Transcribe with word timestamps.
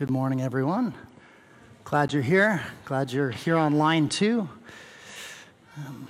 Good 0.00 0.10
morning, 0.10 0.40
everyone. 0.40 0.94
Glad 1.84 2.14
you're 2.14 2.22
here. 2.22 2.62
Glad 2.86 3.12
you're 3.12 3.28
here 3.28 3.58
online 3.58 4.08
too. 4.08 4.48
Um, 5.76 6.08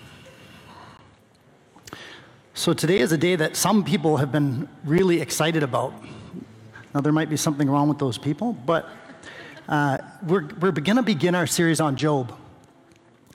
so, 2.55 2.73
today 2.73 2.99
is 2.99 3.11
a 3.11 3.19
day 3.19 3.35
that 3.35 3.57
some 3.57 3.83
people 3.83 4.19
have 4.19 4.31
been 4.31 4.69
really 4.85 5.21
excited 5.21 5.65
about. 5.65 5.93
Now, 6.95 7.01
there 7.01 7.13
might 7.13 7.29
be 7.29 7.37
something 7.37 7.69
wrong 7.69 7.89
with 7.89 7.99
those 7.99 8.17
people, 8.17 8.53
but 8.53 8.89
uh, 9.69 9.99
we're, 10.23 10.47
we're 10.61 10.71
going 10.71 10.95
to 10.95 11.03
begin 11.03 11.35
our 11.35 11.49
series 11.49 11.81
on 11.81 11.97
Job. 11.97 12.33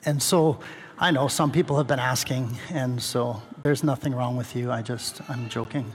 And 0.06 0.22
so, 0.22 0.60
I 0.98 1.10
know 1.10 1.28
some 1.28 1.52
people 1.52 1.76
have 1.76 1.86
been 1.86 1.98
asking, 1.98 2.56
and 2.70 3.02
so 3.02 3.42
there's 3.62 3.84
nothing 3.84 4.14
wrong 4.14 4.38
with 4.38 4.56
you. 4.56 4.72
I 4.72 4.80
just, 4.80 5.20
I'm 5.28 5.50
joking. 5.50 5.92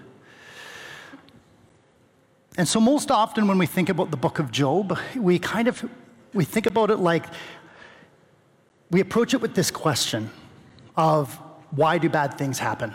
And 2.57 2.67
so 2.67 2.79
most 2.79 3.11
often 3.11 3.47
when 3.47 3.57
we 3.57 3.65
think 3.65 3.89
about 3.89 4.11
the 4.11 4.17
book 4.17 4.39
of 4.39 4.51
Job, 4.51 4.97
we 5.15 5.39
kind 5.39 5.67
of 5.67 5.89
we 6.33 6.45
think 6.45 6.65
about 6.65 6.91
it 6.91 6.97
like 6.97 7.25
we 8.89 8.99
approach 8.99 9.33
it 9.33 9.41
with 9.41 9.55
this 9.55 9.71
question 9.71 10.29
of 10.97 11.39
why 11.71 11.97
do 11.97 12.09
bad 12.09 12.37
things 12.37 12.59
happen? 12.59 12.93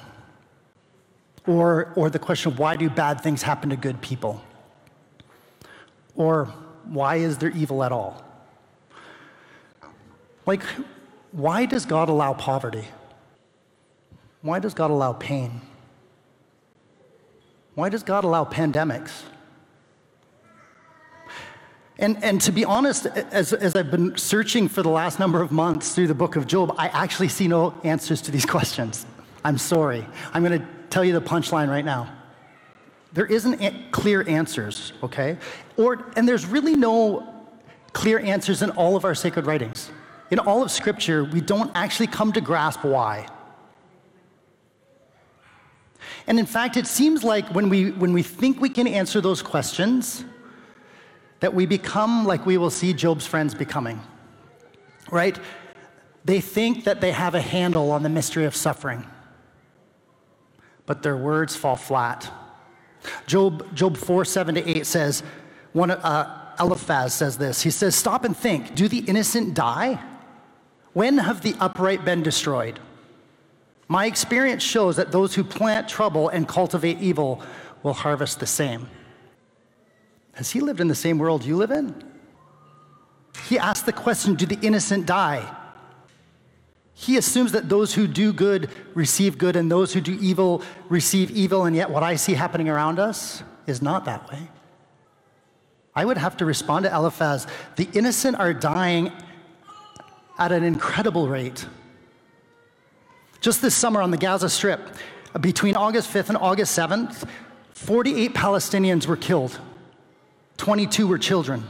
Or, 1.46 1.92
or 1.96 2.10
the 2.10 2.18
question 2.18 2.52
of 2.52 2.58
why 2.58 2.76
do 2.76 2.90
bad 2.90 3.20
things 3.20 3.42
happen 3.42 3.70
to 3.70 3.76
good 3.76 4.00
people? 4.00 4.42
Or 6.14 6.46
why 6.84 7.16
is 7.16 7.38
there 7.38 7.50
evil 7.50 7.82
at 7.82 7.92
all? 7.92 8.22
Like, 10.44 10.62
why 11.32 11.66
does 11.66 11.86
God 11.86 12.08
allow 12.08 12.34
poverty? 12.34 12.88
Why 14.42 14.58
does 14.58 14.74
God 14.74 14.90
allow 14.90 15.12
pain? 15.12 15.60
Why 17.74 17.88
does 17.88 18.02
God 18.02 18.24
allow 18.24 18.44
pandemics? 18.44 19.22
And, 21.98 22.22
and 22.22 22.40
to 22.42 22.52
be 22.52 22.64
honest, 22.64 23.06
as, 23.06 23.52
as 23.52 23.74
I've 23.74 23.90
been 23.90 24.16
searching 24.18 24.68
for 24.68 24.82
the 24.82 24.90
last 24.90 25.18
number 25.18 25.40
of 25.40 25.50
months 25.50 25.94
through 25.94 26.08
the 26.08 26.14
book 26.14 26.36
of 26.36 26.46
Job, 26.46 26.74
I 26.76 26.88
actually 26.88 27.28
see 27.28 27.48
no 27.48 27.74
answers 27.84 28.20
to 28.22 28.30
these 28.30 28.46
questions. 28.56 29.06
I'm 29.44 29.58
sorry. 29.58 30.06
I'm 30.34 30.44
going 30.44 30.60
to 30.60 30.66
tell 30.90 31.04
you 31.04 31.12
the 31.12 31.22
punchline 31.22 31.68
right 31.68 31.84
now. 31.84 32.12
There 33.12 33.26
isn't 33.26 33.92
clear 33.92 34.28
answers, 34.28 34.92
okay? 35.02 35.38
Or, 35.78 36.10
and 36.16 36.28
there's 36.28 36.44
really 36.44 36.76
no 36.76 37.34
clear 37.94 38.18
answers 38.18 38.60
in 38.60 38.70
all 38.70 38.94
of 38.94 39.06
our 39.06 39.14
sacred 39.14 39.46
writings. 39.46 39.90
In 40.30 40.38
all 40.38 40.62
of 40.62 40.70
Scripture, 40.70 41.24
we 41.24 41.40
don't 41.40 41.70
actually 41.74 42.08
come 42.08 42.32
to 42.32 42.42
grasp 42.42 42.84
why. 42.84 43.26
And 46.26 46.38
in 46.38 46.44
fact, 46.44 46.76
it 46.76 46.86
seems 46.86 47.24
like 47.24 47.48
when 47.54 47.70
we, 47.70 47.92
when 47.92 48.12
we 48.12 48.22
think 48.22 48.60
we 48.60 48.68
can 48.68 48.86
answer 48.86 49.22
those 49.22 49.40
questions, 49.40 50.24
that 51.40 51.54
we 51.54 51.66
become 51.66 52.24
like 52.24 52.46
we 52.46 52.56
will 52.56 52.70
see 52.70 52.92
Job's 52.92 53.26
friends 53.26 53.54
becoming, 53.54 54.00
right? 55.10 55.38
They 56.24 56.40
think 56.40 56.84
that 56.84 57.00
they 57.00 57.12
have 57.12 57.34
a 57.34 57.40
handle 57.40 57.90
on 57.92 58.02
the 58.02 58.08
mystery 58.08 58.44
of 58.44 58.56
suffering, 58.56 59.06
but 60.86 61.02
their 61.02 61.16
words 61.16 61.54
fall 61.54 61.76
flat. 61.76 62.30
Job, 63.26 63.74
Job 63.74 63.96
4 63.96 64.24
7 64.24 64.54
to 64.56 64.78
8 64.78 64.86
says, 64.86 65.22
one, 65.72 65.90
uh, 65.90 66.54
Eliphaz 66.58 67.12
says 67.12 67.36
this. 67.36 67.60
He 67.60 67.70
says, 67.70 67.94
Stop 67.94 68.24
and 68.24 68.34
think. 68.34 68.74
Do 68.74 68.88
the 68.88 69.00
innocent 69.00 69.52
die? 69.54 70.02
When 70.94 71.18
have 71.18 71.42
the 71.42 71.54
upright 71.60 72.04
been 72.04 72.22
destroyed? 72.22 72.80
My 73.86 74.06
experience 74.06 74.62
shows 74.62 74.96
that 74.96 75.12
those 75.12 75.34
who 75.34 75.44
plant 75.44 75.88
trouble 75.88 76.30
and 76.30 76.48
cultivate 76.48 76.98
evil 77.00 77.42
will 77.82 77.92
harvest 77.92 78.40
the 78.40 78.46
same. 78.46 78.88
Has 80.36 80.50
he 80.50 80.60
lived 80.60 80.80
in 80.80 80.88
the 80.88 80.94
same 80.94 81.16
world 81.18 81.44
you 81.44 81.56
live 81.56 81.70
in? 81.70 81.94
He 83.48 83.58
asks 83.58 83.86
the 83.86 83.92
question 83.92 84.34
Do 84.34 84.44
the 84.44 84.58
innocent 84.60 85.06
die? 85.06 85.50
He 86.92 87.16
assumes 87.16 87.52
that 87.52 87.70
those 87.70 87.94
who 87.94 88.06
do 88.06 88.34
good 88.34 88.70
receive 88.94 89.38
good 89.38 89.56
and 89.56 89.70
those 89.70 89.94
who 89.94 90.00
do 90.00 90.18
evil 90.20 90.62
receive 90.90 91.30
evil, 91.30 91.64
and 91.64 91.74
yet 91.74 91.90
what 91.90 92.02
I 92.02 92.16
see 92.16 92.34
happening 92.34 92.68
around 92.68 92.98
us 92.98 93.42
is 93.66 93.80
not 93.80 94.04
that 94.04 94.30
way. 94.30 94.48
I 95.94 96.04
would 96.04 96.18
have 96.18 96.36
to 96.38 96.44
respond 96.44 96.84
to 96.84 96.94
Eliphaz 96.94 97.46
the 97.76 97.88
innocent 97.94 98.38
are 98.38 98.52
dying 98.52 99.12
at 100.38 100.52
an 100.52 100.64
incredible 100.64 101.28
rate. 101.28 101.66
Just 103.40 103.62
this 103.62 103.74
summer 103.74 104.02
on 104.02 104.10
the 104.10 104.18
Gaza 104.18 104.50
Strip, 104.50 104.80
between 105.40 105.76
August 105.76 106.12
5th 106.12 106.28
and 106.28 106.38
August 106.38 106.78
7th, 106.78 107.26
48 107.72 108.34
Palestinians 108.34 109.06
were 109.06 109.16
killed 109.16 109.58
22 110.56 111.06
were 111.06 111.18
children. 111.18 111.64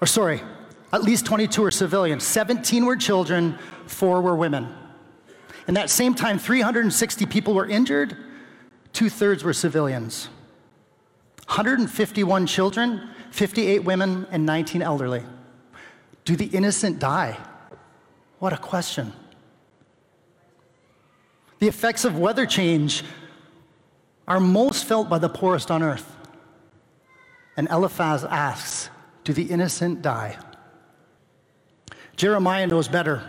Or, 0.00 0.06
sorry, 0.06 0.42
at 0.92 1.02
least 1.02 1.26
22 1.26 1.62
were 1.62 1.70
civilians. 1.70 2.24
17 2.24 2.84
were 2.84 2.96
children, 2.96 3.58
four 3.86 4.20
were 4.20 4.36
women. 4.36 4.74
In 5.68 5.74
that 5.74 5.90
same 5.90 6.14
time, 6.14 6.38
360 6.38 7.26
people 7.26 7.54
were 7.54 7.66
injured, 7.66 8.16
two 8.92 9.08
thirds 9.08 9.44
were 9.44 9.52
civilians. 9.52 10.28
151 11.46 12.46
children, 12.46 13.10
58 13.30 13.84
women, 13.84 14.26
and 14.30 14.44
19 14.44 14.82
elderly. 14.82 15.22
Do 16.24 16.36
the 16.36 16.46
innocent 16.46 16.98
die? 16.98 17.38
What 18.38 18.52
a 18.52 18.56
question. 18.56 19.12
The 21.58 21.68
effects 21.68 22.04
of 22.04 22.18
weather 22.18 22.44
change 22.44 23.04
are 24.26 24.40
most 24.40 24.84
felt 24.84 25.08
by 25.08 25.18
the 25.18 25.28
poorest 25.28 25.70
on 25.70 25.82
earth. 25.82 26.16
And 27.56 27.68
Eliphaz 27.70 28.24
asks, 28.24 28.90
Do 29.24 29.32
the 29.32 29.44
innocent 29.44 30.02
die? 30.02 30.38
Jeremiah 32.16 32.66
knows 32.66 32.88
better. 32.88 33.22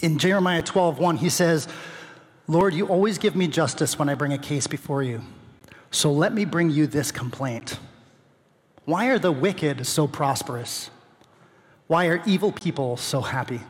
In 0.00 0.18
Jeremiah 0.18 0.62
12:1, 0.62 1.18
he 1.18 1.28
says, 1.28 1.68
Lord, 2.48 2.74
you 2.74 2.86
always 2.86 3.18
give 3.18 3.36
me 3.36 3.46
justice 3.46 3.98
when 3.98 4.08
I 4.08 4.14
bring 4.14 4.32
a 4.32 4.38
case 4.38 4.66
before 4.66 5.02
you. 5.02 5.22
So 5.90 6.12
let 6.12 6.32
me 6.34 6.44
bring 6.44 6.70
you 6.70 6.86
this 6.86 7.12
complaint. 7.12 7.78
Why 8.84 9.06
are 9.06 9.18
the 9.18 9.30
wicked 9.30 9.86
so 9.86 10.08
prosperous? 10.08 10.90
Why 11.86 12.06
are 12.06 12.22
evil 12.26 12.50
people 12.50 12.96
so 12.96 13.20
happy? 13.20 13.60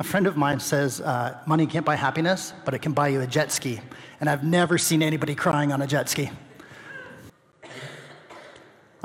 A 0.00 0.04
friend 0.04 0.26
of 0.26 0.36
mine 0.36 0.58
says 0.58 1.00
uh, 1.00 1.38
money 1.46 1.66
can't 1.66 1.86
buy 1.86 1.94
happiness, 1.94 2.52
but 2.64 2.74
it 2.74 2.80
can 2.80 2.92
buy 2.92 3.08
you 3.08 3.20
a 3.20 3.26
jet 3.26 3.52
ski. 3.52 3.80
And 4.18 4.28
I've 4.28 4.42
never 4.42 4.76
seen 4.76 5.02
anybody 5.02 5.36
crying 5.36 5.70
on 5.72 5.82
a 5.82 5.86
jet 5.86 6.08
ski. 6.08 6.30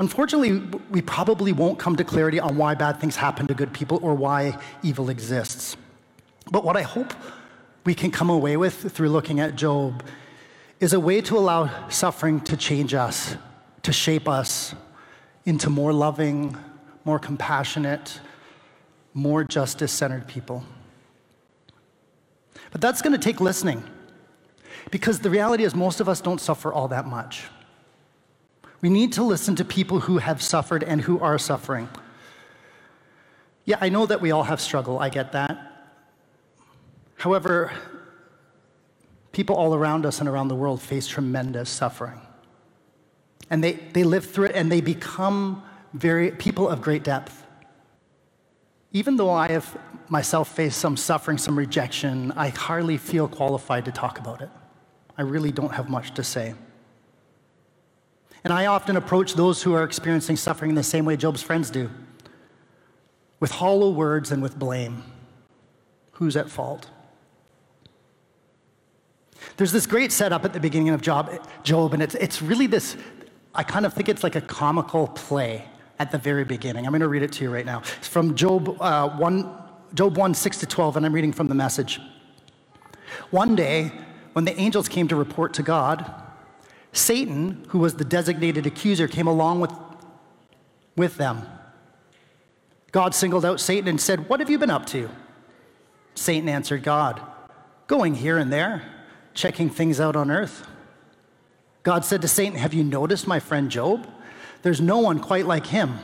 Unfortunately, 0.00 0.62
we 0.90 1.02
probably 1.02 1.52
won't 1.52 1.78
come 1.78 1.94
to 1.96 2.04
clarity 2.04 2.40
on 2.40 2.56
why 2.56 2.74
bad 2.74 2.98
things 2.98 3.16
happen 3.16 3.46
to 3.46 3.52
good 3.52 3.74
people 3.74 4.00
or 4.02 4.14
why 4.14 4.58
evil 4.82 5.10
exists. 5.10 5.76
But 6.50 6.64
what 6.64 6.74
I 6.74 6.80
hope 6.80 7.12
we 7.84 7.94
can 7.94 8.10
come 8.10 8.30
away 8.30 8.56
with 8.56 8.92
through 8.92 9.10
looking 9.10 9.40
at 9.40 9.56
Job 9.56 10.02
is 10.80 10.94
a 10.94 10.98
way 10.98 11.20
to 11.20 11.36
allow 11.36 11.86
suffering 11.90 12.40
to 12.40 12.56
change 12.56 12.94
us, 12.94 13.36
to 13.82 13.92
shape 13.92 14.26
us 14.26 14.74
into 15.44 15.68
more 15.68 15.92
loving, 15.92 16.56
more 17.04 17.18
compassionate, 17.18 18.20
more 19.12 19.44
justice 19.44 19.92
centered 19.92 20.26
people. 20.26 20.64
But 22.72 22.80
that's 22.80 23.02
going 23.02 23.12
to 23.12 23.18
take 23.18 23.38
listening 23.38 23.84
because 24.90 25.18
the 25.18 25.28
reality 25.28 25.64
is 25.64 25.74
most 25.74 26.00
of 26.00 26.08
us 26.08 26.22
don't 26.22 26.40
suffer 26.40 26.72
all 26.72 26.88
that 26.88 27.06
much. 27.06 27.44
We 28.80 28.88
need 28.88 29.12
to 29.14 29.22
listen 29.22 29.56
to 29.56 29.64
people 29.64 30.00
who 30.00 30.18
have 30.18 30.40
suffered 30.40 30.82
and 30.82 31.02
who 31.02 31.20
are 31.20 31.38
suffering. 31.38 31.88
Yeah, 33.64 33.76
I 33.80 33.88
know 33.90 34.06
that 34.06 34.20
we 34.20 34.30
all 34.30 34.44
have 34.44 34.60
struggle, 34.60 34.98
I 34.98 35.10
get 35.10 35.32
that. 35.32 35.58
However, 37.16 37.72
people 39.32 39.54
all 39.54 39.74
around 39.74 40.06
us 40.06 40.20
and 40.20 40.28
around 40.28 40.48
the 40.48 40.54
world 40.54 40.80
face 40.80 41.06
tremendous 41.06 41.68
suffering. 41.68 42.20
And 43.50 43.62
they, 43.62 43.72
they 43.72 44.04
live 44.04 44.24
through 44.24 44.46
it 44.46 44.52
and 44.54 44.72
they 44.72 44.80
become 44.80 45.62
very 45.92 46.30
people 46.30 46.68
of 46.68 46.80
great 46.80 47.04
depth. 47.04 47.44
Even 48.92 49.16
though 49.16 49.30
I 49.30 49.48
have 49.48 49.78
myself 50.08 50.54
faced 50.54 50.78
some 50.78 50.96
suffering, 50.96 51.36
some 51.36 51.56
rejection, 51.58 52.32
I 52.32 52.48
hardly 52.48 52.96
feel 52.96 53.28
qualified 53.28 53.84
to 53.84 53.92
talk 53.92 54.18
about 54.18 54.40
it. 54.40 54.50
I 55.18 55.22
really 55.22 55.52
don't 55.52 55.74
have 55.74 55.88
much 55.90 56.14
to 56.14 56.24
say. 56.24 56.54
And 58.44 58.52
I 58.52 58.66
often 58.66 58.96
approach 58.96 59.34
those 59.34 59.62
who 59.62 59.74
are 59.74 59.84
experiencing 59.84 60.36
suffering 60.36 60.70
in 60.70 60.74
the 60.74 60.82
same 60.82 61.04
way 61.04 61.16
Job's 61.16 61.42
friends 61.42 61.70
do 61.70 61.90
with 63.38 63.50
hollow 63.52 63.90
words 63.90 64.30
and 64.30 64.42
with 64.42 64.58
blame. 64.58 65.02
Who's 66.12 66.36
at 66.36 66.50
fault? 66.50 66.90
There's 69.56 69.72
this 69.72 69.86
great 69.86 70.12
setup 70.12 70.44
at 70.44 70.52
the 70.52 70.60
beginning 70.60 70.90
of 70.90 71.00
Job, 71.00 71.42
Job 71.62 71.94
and 71.94 72.02
it's, 72.02 72.14
it's 72.14 72.42
really 72.42 72.66
this, 72.66 72.96
I 73.54 73.62
kind 73.62 73.86
of 73.86 73.94
think 73.94 74.08
it's 74.08 74.22
like 74.22 74.36
a 74.36 74.40
comical 74.42 75.08
play 75.08 75.64
at 75.98 76.10
the 76.10 76.18
very 76.18 76.44
beginning. 76.44 76.86
I'm 76.86 76.92
going 76.92 77.00
to 77.00 77.08
read 77.08 77.22
it 77.22 77.32
to 77.32 77.44
you 77.44 77.52
right 77.52 77.66
now. 77.66 77.82
It's 77.98 78.08
from 78.08 78.34
Job, 78.34 78.76
uh, 78.80 79.08
1, 79.16 79.58
Job 79.94 80.16
1, 80.16 80.34
6 80.34 80.58
to 80.58 80.66
12, 80.66 80.98
and 80.98 81.06
I'm 81.06 81.12
reading 81.12 81.32
from 81.32 81.48
the 81.48 81.54
message. 81.54 82.00
One 83.30 83.56
day, 83.56 83.92
when 84.34 84.44
the 84.44 84.58
angels 84.58 84.88
came 84.88 85.08
to 85.08 85.16
report 85.16 85.54
to 85.54 85.62
God, 85.62 86.29
Satan, 86.92 87.64
who 87.68 87.78
was 87.78 87.94
the 87.94 88.04
designated 88.04 88.66
accuser, 88.66 89.06
came 89.06 89.26
along 89.26 89.60
with, 89.60 89.72
with 90.96 91.16
them. 91.16 91.46
God 92.92 93.14
singled 93.14 93.44
out 93.44 93.60
Satan 93.60 93.88
and 93.88 94.00
said, 94.00 94.28
What 94.28 94.40
have 94.40 94.50
you 94.50 94.58
been 94.58 94.70
up 94.70 94.86
to? 94.86 95.08
Satan 96.14 96.48
answered 96.48 96.82
God, 96.82 97.20
Going 97.86 98.14
here 98.14 98.38
and 98.38 98.52
there, 98.52 98.82
checking 99.34 99.70
things 99.70 100.00
out 100.00 100.16
on 100.16 100.30
earth. 100.30 100.66
God 101.82 102.04
said 102.04 102.20
to 102.22 102.28
Satan, 102.28 102.58
Have 102.58 102.74
you 102.74 102.84
noticed 102.84 103.26
my 103.26 103.38
friend 103.38 103.70
Job? 103.70 104.08
There's 104.62 104.80
no 104.80 104.98
one 104.98 105.20
quite 105.20 105.46
like 105.46 105.66
him, 105.66 105.98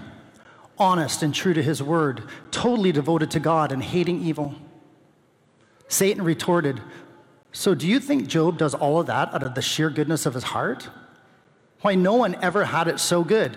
honest 0.78 1.22
and 1.22 1.34
true 1.34 1.52
to 1.52 1.62
his 1.62 1.82
word, 1.82 2.22
totally 2.50 2.92
devoted 2.92 3.30
to 3.32 3.40
God 3.40 3.72
and 3.72 3.82
hating 3.82 4.22
evil. 4.22 4.54
Satan 5.88 6.24
retorted, 6.24 6.80
So 7.56 7.74
do 7.74 7.88
you 7.88 8.00
think 8.00 8.26
Job 8.26 8.58
does 8.58 8.74
all 8.74 9.00
of 9.00 9.06
that 9.06 9.32
out 9.32 9.42
of 9.42 9.54
the 9.54 9.62
sheer 9.62 9.88
goodness 9.88 10.26
of 10.26 10.34
his 10.34 10.44
heart? 10.44 10.90
Why, 11.80 11.94
no 11.94 12.12
one 12.12 12.36
ever 12.42 12.66
had 12.66 12.86
it 12.86 13.00
so 13.00 13.24
good. 13.24 13.56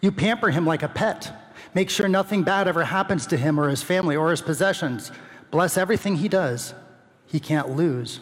You 0.00 0.10
pamper 0.10 0.50
him 0.50 0.66
like 0.66 0.82
a 0.82 0.88
pet, 0.88 1.54
make 1.74 1.90
sure 1.90 2.08
nothing 2.08 2.42
bad 2.42 2.66
ever 2.66 2.82
happens 2.82 3.28
to 3.28 3.36
him 3.36 3.60
or 3.60 3.68
his 3.68 3.84
family 3.84 4.16
or 4.16 4.32
his 4.32 4.42
possessions, 4.42 5.12
bless 5.52 5.78
everything 5.78 6.16
he 6.16 6.28
does. 6.28 6.74
He 7.26 7.38
can't 7.38 7.76
lose. 7.76 8.18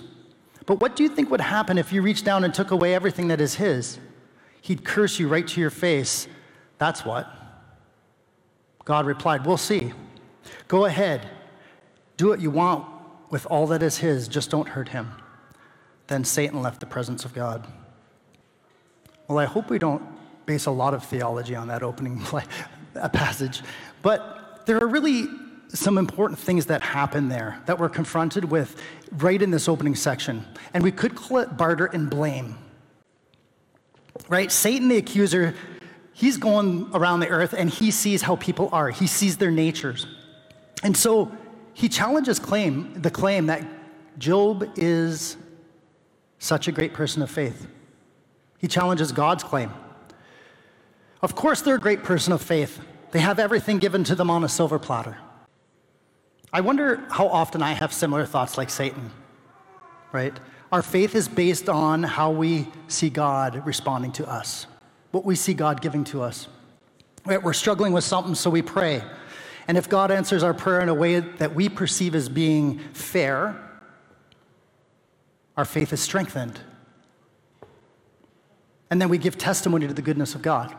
But 0.66 0.80
what 0.82 0.94
do 0.94 1.04
you 1.04 1.08
think 1.08 1.30
would 1.30 1.40
happen 1.40 1.78
if 1.78 1.90
you 1.90 2.02
reached 2.02 2.26
down 2.26 2.44
and 2.44 2.52
took 2.52 2.70
away 2.70 2.94
everything 2.94 3.28
that 3.28 3.40
is 3.40 3.54
His? 3.54 3.98
He'd 4.60 4.84
curse 4.84 5.18
you 5.18 5.26
right 5.26 5.48
to 5.48 5.60
your 5.60 5.70
face. 5.70 6.28
That's 6.76 7.02
what. 7.02 7.26
God 8.84 9.06
replied, 9.06 9.46
We'll 9.46 9.56
see. 9.56 9.94
Go 10.68 10.84
ahead. 10.84 11.30
Do 12.18 12.28
what 12.28 12.40
you 12.42 12.50
want 12.50 12.91
with 13.32 13.46
all 13.46 13.66
that 13.68 13.82
is 13.82 13.96
His, 13.98 14.28
just 14.28 14.50
don't 14.50 14.68
hurt 14.68 14.90
Him. 14.90 15.10
Then 16.06 16.22
Satan 16.22 16.60
left 16.60 16.80
the 16.80 16.86
presence 16.86 17.24
of 17.24 17.32
God. 17.32 17.66
Well, 19.26 19.38
I 19.38 19.46
hope 19.46 19.70
we 19.70 19.78
don't 19.78 20.02
base 20.44 20.66
a 20.66 20.70
lot 20.70 20.92
of 20.92 21.02
theology 21.02 21.56
on 21.56 21.68
that 21.68 21.82
opening 21.82 22.22
passage, 23.12 23.62
but 24.02 24.66
there 24.66 24.76
are 24.76 24.86
really 24.86 25.28
some 25.68 25.96
important 25.96 26.38
things 26.38 26.66
that 26.66 26.82
happen 26.82 27.30
there 27.30 27.58
that 27.64 27.78
we're 27.78 27.88
confronted 27.88 28.44
with 28.44 28.78
right 29.12 29.40
in 29.40 29.50
this 29.50 29.66
opening 29.66 29.94
section. 29.94 30.44
And 30.74 30.84
we 30.84 30.92
could 30.92 31.14
call 31.14 31.38
it 31.38 31.56
barter 31.56 31.86
and 31.86 32.10
blame. 32.10 32.58
Right? 34.28 34.52
Satan, 34.52 34.88
the 34.88 34.98
accuser, 34.98 35.54
he's 36.12 36.36
going 36.36 36.90
around 36.92 37.20
the 37.20 37.28
earth 37.28 37.54
and 37.54 37.70
he 37.70 37.90
sees 37.90 38.20
how 38.20 38.36
people 38.36 38.68
are, 38.72 38.90
he 38.90 39.06
sees 39.06 39.38
their 39.38 39.50
natures. 39.50 40.06
And 40.82 40.94
so 40.94 41.32
he 41.74 41.88
challenges 41.88 42.38
claim, 42.38 42.94
the 43.00 43.10
claim 43.10 43.46
that 43.46 43.64
Job 44.18 44.68
is 44.76 45.36
such 46.38 46.68
a 46.68 46.72
great 46.72 46.92
person 46.92 47.22
of 47.22 47.30
faith. 47.30 47.66
He 48.58 48.68
challenges 48.68 49.12
God's 49.12 49.42
claim. 49.42 49.72
Of 51.22 51.34
course, 51.34 51.62
they're 51.62 51.76
a 51.76 51.80
great 51.80 52.02
person 52.02 52.32
of 52.32 52.42
faith. 52.42 52.80
They 53.12 53.20
have 53.20 53.38
everything 53.38 53.78
given 53.78 54.04
to 54.04 54.14
them 54.14 54.30
on 54.30 54.44
a 54.44 54.48
silver 54.48 54.78
platter. 54.78 55.16
I 56.52 56.60
wonder 56.60 57.04
how 57.10 57.28
often 57.28 57.62
I 57.62 57.72
have 57.72 57.92
similar 57.92 58.26
thoughts 58.26 58.58
like 58.58 58.70
Satan, 58.70 59.10
right? 60.12 60.38
Our 60.70 60.82
faith 60.82 61.14
is 61.14 61.28
based 61.28 61.68
on 61.68 62.02
how 62.02 62.30
we 62.30 62.66
see 62.88 63.08
God 63.08 63.64
responding 63.66 64.12
to 64.12 64.28
us, 64.28 64.66
what 65.10 65.24
we 65.24 65.34
see 65.34 65.54
God 65.54 65.80
giving 65.80 66.04
to 66.04 66.22
us. 66.22 66.48
Right? 67.24 67.42
We're 67.42 67.52
struggling 67.52 67.92
with 67.92 68.04
something, 68.04 68.34
so 68.34 68.50
we 68.50 68.62
pray. 68.62 69.02
And 69.68 69.78
if 69.78 69.88
God 69.88 70.10
answers 70.10 70.42
our 70.42 70.54
prayer 70.54 70.80
in 70.80 70.88
a 70.88 70.94
way 70.94 71.20
that 71.20 71.54
we 71.54 71.68
perceive 71.68 72.14
as 72.14 72.28
being 72.28 72.78
fair, 72.92 73.56
our 75.56 75.64
faith 75.64 75.92
is 75.92 76.00
strengthened. 76.00 76.60
And 78.90 79.00
then 79.00 79.08
we 79.08 79.18
give 79.18 79.38
testimony 79.38 79.86
to 79.86 79.94
the 79.94 80.02
goodness 80.02 80.34
of 80.34 80.42
God. 80.42 80.74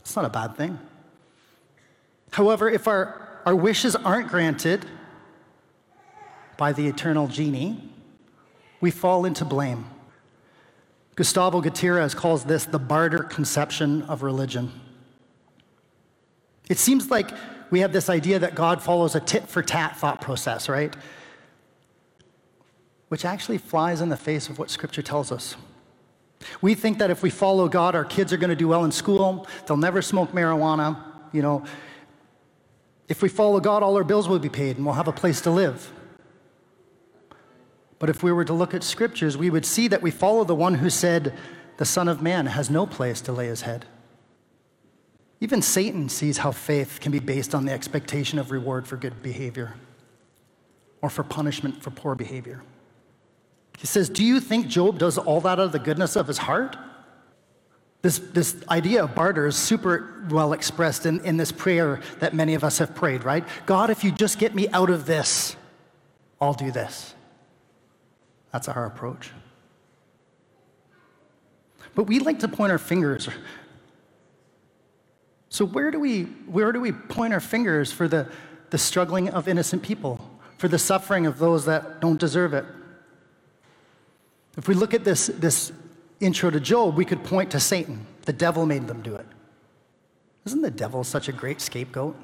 It's 0.00 0.16
not 0.16 0.24
a 0.24 0.30
bad 0.30 0.56
thing. 0.56 0.78
However, 2.32 2.68
if 2.68 2.88
our 2.88 3.30
our 3.46 3.56
wishes 3.56 3.96
aren't 3.96 4.28
granted 4.28 4.84
by 6.56 6.72
the 6.72 6.86
eternal 6.86 7.26
genie, 7.26 7.90
we 8.80 8.90
fall 8.90 9.24
into 9.24 9.44
blame. 9.44 9.86
Gustavo 11.16 11.60
Gutierrez 11.60 12.14
calls 12.14 12.44
this 12.44 12.64
the 12.64 12.78
barter 12.78 13.22
conception 13.22 14.02
of 14.02 14.22
religion. 14.22 14.72
It 16.68 16.78
seems 16.78 17.10
like 17.10 17.30
we 17.70 17.80
have 17.80 17.92
this 17.92 18.08
idea 18.08 18.38
that 18.38 18.54
God 18.54 18.82
follows 18.82 19.14
a 19.14 19.20
tit 19.20 19.48
for 19.48 19.62
tat 19.62 19.96
thought 19.96 20.20
process, 20.20 20.68
right? 20.68 20.94
Which 23.08 23.24
actually 23.24 23.58
flies 23.58 24.00
in 24.00 24.08
the 24.08 24.16
face 24.16 24.48
of 24.48 24.58
what 24.58 24.70
Scripture 24.70 25.02
tells 25.02 25.30
us. 25.32 25.56
We 26.60 26.74
think 26.74 26.98
that 26.98 27.10
if 27.10 27.22
we 27.22 27.30
follow 27.30 27.68
God, 27.68 27.94
our 27.94 28.04
kids 28.04 28.32
are 28.32 28.36
going 28.36 28.50
to 28.50 28.56
do 28.56 28.68
well 28.68 28.84
in 28.84 28.92
school, 28.92 29.46
they'll 29.66 29.76
never 29.76 30.00
smoke 30.00 30.32
marijuana, 30.32 30.96
you 31.32 31.42
know, 31.42 31.64
if 33.10 33.22
we 33.22 33.28
follow 33.28 33.58
God, 33.58 33.82
all 33.82 33.96
our 33.96 34.04
bills 34.04 34.28
will 34.28 34.38
be 34.38 34.48
paid 34.48 34.76
and 34.76 34.86
we'll 34.86 34.94
have 34.94 35.08
a 35.08 35.12
place 35.12 35.40
to 35.40 35.50
live. 35.50 35.92
But 37.98 38.08
if 38.08 38.22
we 38.22 38.30
were 38.30 38.44
to 38.44 38.52
look 38.52 38.72
at 38.72 38.84
scriptures, 38.84 39.36
we 39.36 39.50
would 39.50 39.66
see 39.66 39.88
that 39.88 40.00
we 40.00 40.12
follow 40.12 40.44
the 40.44 40.54
one 40.54 40.76
who 40.76 40.88
said, 40.88 41.36
The 41.78 41.84
Son 41.84 42.06
of 42.06 42.22
Man 42.22 42.46
has 42.46 42.70
no 42.70 42.86
place 42.86 43.20
to 43.22 43.32
lay 43.32 43.48
his 43.48 43.62
head. 43.62 43.84
Even 45.40 45.62
Satan 45.62 46.08
sees 46.08 46.38
how 46.38 46.52
faith 46.52 47.00
can 47.00 47.12
be 47.12 47.18
based 47.18 47.54
on 47.54 47.64
the 47.64 47.72
expectation 47.72 48.38
of 48.38 48.50
reward 48.50 48.86
for 48.86 48.96
good 48.96 49.22
behavior 49.22 49.74
or 51.00 51.08
for 51.08 51.24
punishment 51.24 51.82
for 51.82 51.90
poor 51.90 52.14
behavior. 52.14 52.62
He 53.78 53.86
says, 53.86 54.10
Do 54.10 54.22
you 54.22 54.40
think 54.40 54.66
Job 54.66 54.98
does 54.98 55.16
all 55.16 55.40
that 55.40 55.52
out 55.52 55.60
of 55.60 55.72
the 55.72 55.78
goodness 55.78 56.14
of 56.14 56.26
his 56.26 56.38
heart? 56.38 56.76
This, 58.02 58.18
this 58.18 58.56
idea 58.68 59.04
of 59.04 59.14
barter 59.14 59.46
is 59.46 59.56
super 59.56 60.26
well 60.30 60.52
expressed 60.52 61.04
in, 61.06 61.20
in 61.20 61.36
this 61.36 61.52
prayer 61.52 62.00
that 62.18 62.34
many 62.34 62.54
of 62.54 62.64
us 62.64 62.78
have 62.78 62.94
prayed, 62.94 63.24
right? 63.24 63.44
God, 63.66 63.90
if 63.90 64.04
you 64.04 64.10
just 64.10 64.38
get 64.38 64.54
me 64.54 64.68
out 64.68 64.90
of 64.90 65.06
this, 65.06 65.56
I'll 66.40 66.54
do 66.54 66.70
this. 66.70 67.14
That's 68.52 68.68
our 68.68 68.86
approach. 68.86 69.30
But 71.94 72.04
we 72.04 72.20
like 72.20 72.38
to 72.40 72.48
point 72.48 72.72
our 72.72 72.78
fingers. 72.78 73.28
So 75.50 75.66
where 75.66 75.90
do 75.90 75.98
we, 75.98 76.22
where 76.46 76.72
do 76.72 76.80
we 76.80 76.92
point 76.92 77.34
our 77.34 77.40
fingers 77.40 77.92
for 77.92 78.08
the, 78.08 78.28
the 78.70 78.78
struggling 78.78 79.28
of 79.28 79.48
innocent 79.48 79.82
people, 79.82 80.30
for 80.58 80.68
the 80.68 80.78
suffering 80.78 81.26
of 81.26 81.38
those 81.38 81.64
that 81.66 82.00
don't 82.00 82.18
deserve 82.18 82.54
it? 82.54 82.64
If 84.56 84.68
we 84.68 84.74
look 84.74 84.94
at 84.94 85.04
this, 85.04 85.26
this 85.26 85.72
intro 86.20 86.50
to 86.50 86.60
Job, 86.60 86.96
we 86.96 87.04
could 87.04 87.24
point 87.24 87.50
to 87.50 87.60
Satan. 87.60 88.06
The 88.22 88.32
devil 88.32 88.64
made 88.64 88.86
them 88.86 89.02
do 89.02 89.16
it. 89.16 89.26
Isn't 90.46 90.62
the 90.62 90.70
devil 90.70 91.02
such 91.02 91.28
a 91.28 91.32
great 91.32 91.60
scapegoat? 91.60 92.16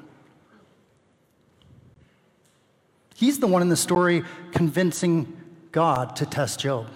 He's 3.13 3.39
the 3.39 3.47
one 3.47 3.61
in 3.61 3.69
the 3.69 3.75
story 3.75 4.23
convincing 4.51 5.35
God 5.71 6.15
to 6.17 6.25
test 6.25 6.61
Job. 6.61 6.87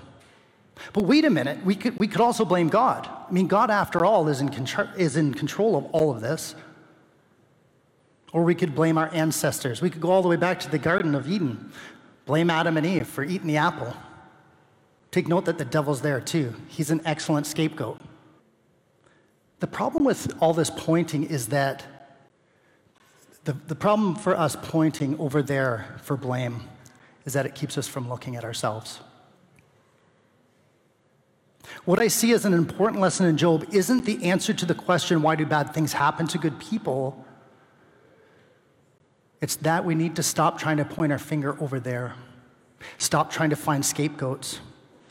But 0.93 1.03
wait 1.03 1.25
a 1.25 1.29
minute, 1.29 1.63
we 1.65 1.75
could, 1.75 1.97
we 1.99 2.07
could 2.07 2.21
also 2.21 2.45
blame 2.45 2.69
God. 2.69 3.07
I 3.07 3.31
mean, 3.31 3.47
God, 3.47 3.69
after 3.69 4.05
all, 4.05 4.27
is 4.27 4.41
in, 4.41 4.49
control, 4.49 4.87
is 4.97 5.15
in 5.15 5.33
control 5.33 5.75
of 5.75 5.85
all 5.85 6.11
of 6.11 6.21
this. 6.21 6.55
Or 8.33 8.43
we 8.43 8.55
could 8.55 8.75
blame 8.75 8.97
our 8.97 9.13
ancestors. 9.13 9.81
We 9.81 9.89
could 9.89 10.01
go 10.01 10.11
all 10.11 10.21
the 10.21 10.29
way 10.29 10.37
back 10.37 10.59
to 10.61 10.69
the 10.69 10.77
Garden 10.77 11.15
of 11.15 11.29
Eden, 11.29 11.71
blame 12.25 12.49
Adam 12.49 12.77
and 12.77 12.85
Eve 12.85 13.07
for 13.07 13.23
eating 13.23 13.47
the 13.47 13.57
apple. 13.57 13.93
Take 15.11 15.27
note 15.27 15.45
that 15.45 15.57
the 15.57 15.65
devil's 15.65 16.01
there 16.01 16.21
too. 16.21 16.55
He's 16.67 16.89
an 16.89 17.01
excellent 17.03 17.45
scapegoat. 17.45 17.99
The 19.59 19.67
problem 19.67 20.05
with 20.05 20.33
all 20.39 20.53
this 20.53 20.69
pointing 20.69 21.23
is 21.23 21.47
that 21.47 21.83
the, 23.43 23.53
the 23.67 23.75
problem 23.75 24.15
for 24.15 24.37
us 24.37 24.55
pointing 24.55 25.19
over 25.19 25.41
there 25.41 25.97
for 26.03 26.15
blame 26.15 26.61
is 27.25 27.33
that 27.33 27.45
it 27.45 27.55
keeps 27.55 27.77
us 27.77 27.87
from 27.87 28.09
looking 28.09 28.35
at 28.35 28.43
ourselves. 28.43 29.01
What 31.85 31.99
I 31.99 32.07
see 32.07 32.33
as 32.33 32.45
an 32.45 32.53
important 32.53 33.01
lesson 33.01 33.25
in 33.25 33.37
Job 33.37 33.65
isn't 33.71 34.05
the 34.05 34.23
answer 34.25 34.53
to 34.53 34.65
the 34.65 34.75
question, 34.75 35.21
why 35.21 35.35
do 35.35 35.45
bad 35.45 35.73
things 35.73 35.93
happen 35.93 36.27
to 36.27 36.37
good 36.37 36.59
people? 36.59 37.25
It's 39.41 39.55
that 39.57 39.85
we 39.85 39.95
need 39.95 40.15
to 40.17 40.23
stop 40.23 40.59
trying 40.59 40.77
to 40.77 40.85
point 40.85 41.11
our 41.11 41.17
finger 41.17 41.61
over 41.61 41.79
there, 41.79 42.15
stop 42.97 43.31
trying 43.31 43.49
to 43.51 43.55
find 43.55 43.85
scapegoats. 43.85 44.59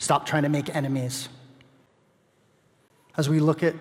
Stop 0.01 0.25
trying 0.25 0.41
to 0.41 0.49
make 0.49 0.75
enemies. 0.75 1.29
As 3.17 3.29
we 3.29 3.39
look 3.39 3.61
at 3.61 3.75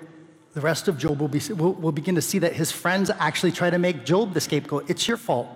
the 0.53 0.61
rest 0.61 0.87
of 0.87 0.99
Job, 0.99 1.19
we'll, 1.19 1.29
be, 1.31 1.41
we'll, 1.49 1.73
we'll 1.73 1.93
begin 1.93 2.15
to 2.15 2.21
see 2.21 2.39
that 2.41 2.53
his 2.53 2.71
friends 2.71 3.11
actually 3.19 3.53
try 3.53 3.71
to 3.71 3.79
make 3.79 4.05
Job 4.05 4.35
the 4.35 4.41
scapegoat. 4.43 4.91
It's 4.91 5.09
your 5.09 5.17
fault. 5.17 5.49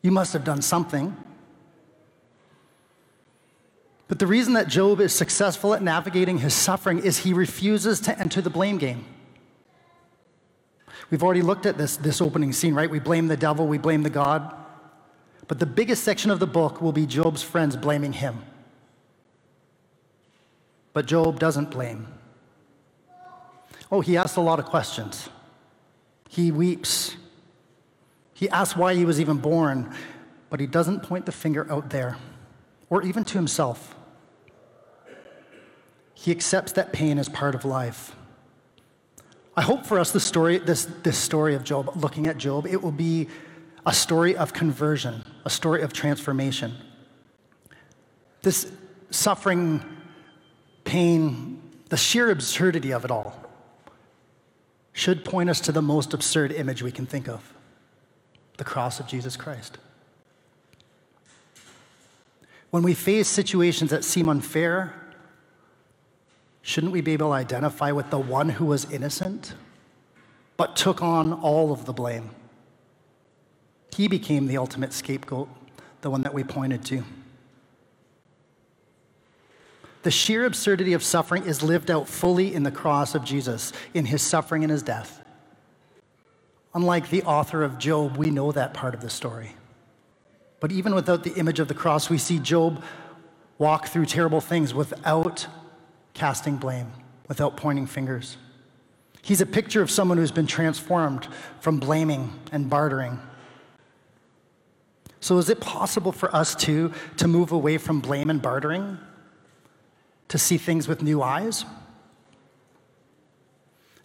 You 0.00 0.10
must 0.10 0.32
have 0.32 0.42
done 0.42 0.62
something. 0.62 1.14
But 4.08 4.18
the 4.20 4.26
reason 4.26 4.54
that 4.54 4.68
Job 4.68 5.00
is 5.00 5.12
successful 5.12 5.74
at 5.74 5.82
navigating 5.82 6.38
his 6.38 6.54
suffering 6.54 7.00
is 7.00 7.18
he 7.18 7.32
refuses 7.32 8.00
to 8.00 8.18
enter 8.18 8.40
the 8.40 8.50
blame 8.50 8.78
game. 8.78 9.04
We've 11.10 11.22
already 11.22 11.42
looked 11.42 11.66
at 11.66 11.78
this, 11.78 11.96
this 11.96 12.20
opening 12.20 12.52
scene, 12.52 12.74
right? 12.74 12.90
We 12.90 13.00
blame 13.00 13.28
the 13.28 13.36
devil, 13.36 13.66
we 13.66 13.78
blame 13.78 14.02
the 14.02 14.10
God. 14.10 14.54
But 15.48 15.58
the 15.58 15.66
biggest 15.66 16.04
section 16.04 16.30
of 16.30 16.40
the 16.40 16.46
book 16.46 16.80
will 16.80 16.92
be 16.92 17.06
Job's 17.06 17.42
friends 17.42 17.76
blaming 17.76 18.12
him. 18.12 18.42
But 20.92 21.06
Job 21.06 21.38
doesn't 21.38 21.70
blame. 21.70 22.06
Oh, 23.90 24.00
he 24.00 24.16
asks 24.16 24.36
a 24.36 24.40
lot 24.40 24.58
of 24.58 24.64
questions. 24.64 25.28
He 26.28 26.50
weeps. 26.50 27.16
He 28.34 28.48
asks 28.48 28.76
why 28.76 28.94
he 28.94 29.04
was 29.04 29.20
even 29.20 29.38
born, 29.38 29.94
but 30.50 30.58
he 30.58 30.66
doesn't 30.66 31.02
point 31.02 31.26
the 31.26 31.32
finger 31.32 31.70
out 31.70 31.90
there 31.90 32.16
or 32.90 33.02
even 33.02 33.24
to 33.24 33.34
himself. 33.34 33.95
He 36.26 36.32
accepts 36.32 36.72
that 36.72 36.92
pain 36.92 37.20
as 37.20 37.28
part 37.28 37.54
of 37.54 37.64
life. 37.64 38.16
I 39.56 39.62
hope 39.62 39.86
for 39.86 40.00
us 40.00 40.10
the 40.10 40.18
story, 40.18 40.58
this, 40.58 40.86
this 41.04 41.16
story 41.16 41.54
of 41.54 41.62
Job, 41.62 41.92
looking 41.94 42.26
at 42.26 42.36
Job, 42.36 42.66
it 42.66 42.82
will 42.82 42.90
be 42.90 43.28
a 43.86 43.94
story 43.94 44.36
of 44.36 44.52
conversion, 44.52 45.22
a 45.44 45.50
story 45.50 45.82
of 45.82 45.92
transformation. 45.92 46.74
This 48.42 48.72
suffering, 49.10 49.84
pain, 50.82 51.62
the 51.90 51.96
sheer 51.96 52.32
absurdity 52.32 52.92
of 52.92 53.04
it 53.04 53.12
all 53.12 53.40
should 54.94 55.24
point 55.24 55.48
us 55.48 55.60
to 55.60 55.70
the 55.70 55.80
most 55.80 56.12
absurd 56.12 56.50
image 56.50 56.82
we 56.82 56.90
can 56.90 57.06
think 57.06 57.28
of 57.28 57.54
the 58.56 58.64
cross 58.64 58.98
of 58.98 59.06
Jesus 59.06 59.36
Christ. 59.36 59.78
When 62.70 62.82
we 62.82 62.94
face 62.94 63.28
situations 63.28 63.92
that 63.92 64.02
seem 64.02 64.28
unfair, 64.28 65.05
shouldn't 66.66 66.92
we 66.92 67.00
be 67.00 67.12
able 67.12 67.28
to 67.28 67.32
identify 67.32 67.92
with 67.92 68.10
the 68.10 68.18
one 68.18 68.48
who 68.48 68.66
was 68.66 68.90
innocent 68.90 69.54
but 70.56 70.74
took 70.74 71.00
on 71.00 71.32
all 71.32 71.70
of 71.70 71.84
the 71.84 71.92
blame? 71.92 72.28
He 73.94 74.08
became 74.08 74.48
the 74.48 74.58
ultimate 74.58 74.92
scapegoat, 74.92 75.48
the 76.00 76.10
one 76.10 76.22
that 76.22 76.34
we 76.34 76.42
pointed 76.42 76.84
to. 76.86 77.04
The 80.02 80.10
sheer 80.10 80.44
absurdity 80.44 80.92
of 80.92 81.04
suffering 81.04 81.44
is 81.44 81.62
lived 81.62 81.88
out 81.88 82.08
fully 82.08 82.52
in 82.52 82.64
the 82.64 82.72
cross 82.72 83.14
of 83.14 83.22
Jesus, 83.22 83.72
in 83.94 84.06
his 84.06 84.20
suffering 84.20 84.64
and 84.64 84.70
his 84.72 84.82
death. 84.82 85.24
Unlike 86.74 87.10
the 87.10 87.22
author 87.22 87.62
of 87.62 87.78
Job, 87.78 88.16
we 88.16 88.30
know 88.30 88.50
that 88.50 88.74
part 88.74 88.92
of 88.92 89.00
the 89.00 89.10
story. 89.10 89.54
But 90.58 90.72
even 90.72 90.96
without 90.96 91.22
the 91.22 91.34
image 91.34 91.60
of 91.60 91.68
the 91.68 91.74
cross, 91.74 92.10
we 92.10 92.18
see 92.18 92.40
Job 92.40 92.82
walk 93.56 93.86
through 93.86 94.06
terrible 94.06 94.40
things 94.40 94.74
without 94.74 95.46
casting 96.16 96.56
blame, 96.56 96.90
without 97.28 97.56
pointing 97.56 97.86
fingers. 97.86 98.38
He's 99.22 99.40
a 99.40 99.46
picture 99.46 99.82
of 99.82 99.90
someone 99.90 100.18
who's 100.18 100.32
been 100.32 100.46
transformed 100.46 101.28
from 101.60 101.78
blaming 101.78 102.32
and 102.52 102.70
bartering. 102.70 103.20
So, 105.20 105.38
is 105.38 105.50
it 105.50 105.60
possible 105.60 106.12
for 106.12 106.34
us 106.34 106.54
too 106.54 106.92
to 107.18 107.28
move 107.28 107.52
away 107.52 107.78
from 107.78 108.00
blame 108.00 108.30
and 108.30 108.40
bartering, 108.40 108.98
to 110.28 110.38
see 110.38 110.56
things 110.56 110.88
with 110.88 111.02
new 111.02 111.22
eyes? 111.22 111.64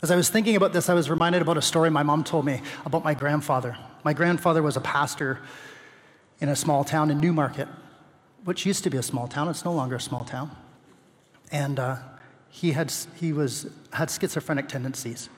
As 0.01 0.09
I 0.09 0.15
was 0.15 0.29
thinking 0.29 0.55
about 0.55 0.73
this, 0.73 0.89
I 0.89 0.95
was 0.95 1.09
reminded 1.09 1.41
about 1.41 1.57
a 1.57 1.61
story 1.61 1.91
my 1.91 2.03
mom 2.03 2.23
told 2.23 2.43
me 2.43 2.61
about 2.85 3.03
my 3.03 3.13
grandfather. 3.13 3.77
My 4.03 4.13
grandfather 4.13 4.63
was 4.63 4.75
a 4.75 4.81
pastor 4.81 5.39
in 6.39 6.49
a 6.49 6.55
small 6.55 6.83
town 6.83 7.11
in 7.11 7.19
Newmarket, 7.19 7.67
which 8.43 8.65
used 8.65 8.83
to 8.83 8.89
be 8.89 8.97
a 8.97 9.03
small 9.03 9.27
town. 9.27 9.47
It's 9.47 9.63
no 9.63 9.71
longer 9.71 9.97
a 9.97 10.01
small 10.01 10.25
town. 10.25 10.49
And 11.51 11.79
uh, 11.79 11.97
he, 12.49 12.71
had, 12.71 12.93
he 13.15 13.33
was, 13.33 13.67
had 13.93 14.09
schizophrenic 14.09 14.67
tendencies. 14.67 15.29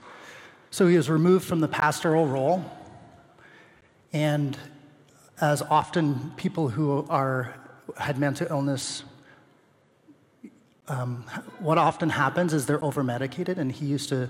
So 0.72 0.88
he 0.88 0.98
was 0.98 1.10
removed 1.10 1.46
from 1.46 1.60
the 1.60 1.68
pastoral 1.68 2.28
role. 2.28 2.66
And 4.12 4.58
as 5.42 5.62
often 5.62 6.32
people 6.38 6.70
who 6.70 7.06
are, 7.10 7.54
had 7.98 8.18
mental 8.18 8.48
illness, 8.50 9.04
um, 10.88 11.24
what 11.60 11.78
often 11.78 12.10
happens 12.10 12.54
is 12.54 12.66
they're 12.66 12.84
over 12.84 13.04
medicated, 13.04 13.58
and 13.58 13.72
he 13.72 13.86
used 13.86 14.10
to 14.10 14.30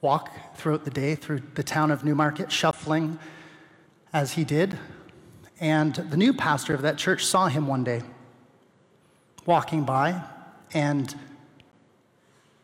walk 0.00 0.30
throughout 0.56 0.84
the 0.84 0.90
day 0.90 1.14
through 1.14 1.40
the 1.54 1.62
town 1.62 1.90
of 1.90 2.04
Newmarket, 2.04 2.52
shuffling 2.52 3.18
as 4.12 4.32
he 4.32 4.44
did. 4.44 4.78
And 5.60 5.94
the 5.94 6.16
new 6.16 6.32
pastor 6.32 6.74
of 6.74 6.82
that 6.82 6.98
church 6.98 7.24
saw 7.24 7.48
him 7.48 7.66
one 7.66 7.84
day 7.84 8.02
walking 9.46 9.84
by, 9.84 10.22
and 10.74 11.14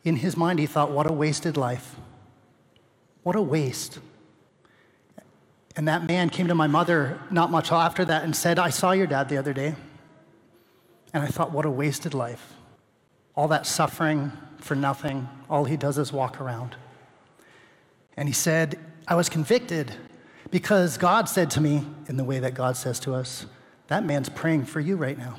in 0.05 0.17
his 0.17 0.37
mind, 0.37 0.59
he 0.59 0.67
thought, 0.67 0.91
What 0.91 1.09
a 1.09 1.13
wasted 1.13 1.57
life. 1.57 1.97
What 3.23 3.37
a 3.37 3.43
waste. 3.43 3.99
And 5.77 5.87
that 5.89 6.07
man 6.07 6.31
came 6.31 6.49
to 6.49 6.55
my 6.55 6.67
mother 6.67 7.21
not 7.31 7.51
much 7.51 7.71
after 7.71 8.05
that 8.05 8.25
and 8.25 8.35
said, 8.35 8.59
I 8.59 8.71
saw 8.71 8.91
your 8.93 9.07
dad 9.07 9.29
the 9.29 9.37
other 9.37 9.53
day. 9.53 9.75
And 11.15 11.23
I 11.23 11.29
thought, 11.29 11.53
What 11.53 11.65
a 11.65 11.71
wasted 11.71 12.15
life. 12.15 12.55
All 13.37 13.49
that 13.49 13.67
suffering 13.67 14.33
for 14.59 14.75
nothing. 14.75 15.29
All 15.49 15.65
he 15.65 15.77
does 15.77 15.97
is 15.97 16.13
walk 16.13 16.41
around. 16.41 16.77
And 18.17 18.29
he 18.29 18.35
said, 18.35 18.79
I 19.07 19.15
was 19.15 19.29
convicted 19.29 19.93
because 20.51 20.99
God 20.99 21.29
said 21.29 21.51
to 21.53 21.61
me, 21.61 21.87
in 22.09 22.17
the 22.17 22.25
way 22.25 22.41
that 22.41 22.55
God 22.55 22.77
says 22.77 22.99
to 23.01 23.15
us, 23.15 23.47
that 23.87 24.05
man's 24.05 24.29
praying 24.29 24.67
for 24.67 24.81
you 24.81 24.97
right 24.97 25.17
now. 25.17 25.37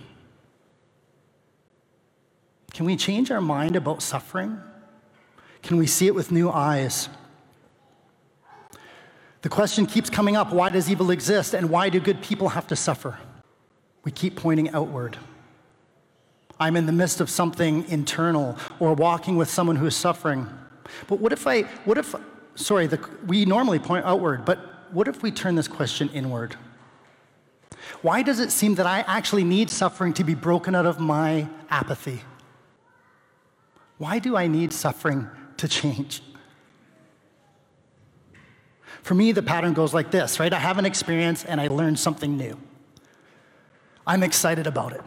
Can 2.73 2.85
we 2.85 2.95
change 2.95 3.31
our 3.31 3.41
mind 3.41 3.75
about 3.75 4.01
suffering? 4.01 4.59
Can 5.61 5.77
we 5.77 5.87
see 5.87 6.07
it 6.07 6.15
with 6.15 6.31
new 6.31 6.49
eyes? 6.49 7.09
The 9.41 9.49
question 9.49 9.85
keeps 9.85 10.09
coming 10.09 10.35
up 10.35 10.53
why 10.53 10.69
does 10.69 10.89
evil 10.89 11.11
exist 11.11 11.53
and 11.53 11.69
why 11.69 11.89
do 11.89 11.99
good 11.99 12.21
people 12.21 12.49
have 12.49 12.67
to 12.67 12.75
suffer? 12.75 13.17
We 14.03 14.11
keep 14.11 14.35
pointing 14.35 14.69
outward. 14.69 15.17
I'm 16.59 16.75
in 16.75 16.85
the 16.85 16.91
midst 16.91 17.21
of 17.21 17.29
something 17.29 17.87
internal 17.89 18.57
or 18.79 18.93
walking 18.93 19.35
with 19.35 19.49
someone 19.49 19.75
who 19.75 19.87
is 19.87 19.95
suffering. 19.95 20.47
But 21.07 21.19
what 21.19 21.33
if 21.33 21.47
I, 21.47 21.63
what 21.85 21.97
if, 21.97 22.13
sorry, 22.55 22.87
the, 22.87 22.99
we 23.25 23.45
normally 23.45 23.79
point 23.79 24.05
outward, 24.05 24.45
but 24.45 24.59
what 24.91 25.07
if 25.07 25.23
we 25.23 25.31
turn 25.31 25.55
this 25.55 25.67
question 25.67 26.09
inward? 26.09 26.55
Why 28.03 28.21
does 28.21 28.39
it 28.39 28.51
seem 28.51 28.75
that 28.75 28.85
I 28.85 28.99
actually 29.01 29.43
need 29.43 29.69
suffering 29.69 30.13
to 30.13 30.23
be 30.23 30.35
broken 30.35 30.75
out 30.75 30.85
of 30.85 30.99
my 30.99 31.47
apathy? 31.69 32.21
Why 34.01 34.17
do 34.17 34.35
I 34.35 34.47
need 34.47 34.73
suffering 34.73 35.29
to 35.57 35.67
change? 35.67 36.23
For 39.03 39.13
me, 39.13 39.31
the 39.31 39.43
pattern 39.43 39.73
goes 39.73 39.93
like 39.93 40.09
this, 40.09 40.39
right? 40.39 40.51
I 40.51 40.57
have 40.57 40.79
an 40.79 40.87
experience 40.87 41.45
and 41.45 41.61
I 41.61 41.67
learn 41.67 41.95
something 41.95 42.35
new. 42.35 42.59
I'm 44.07 44.23
excited 44.23 44.65
about 44.65 44.93
it. 44.93 45.01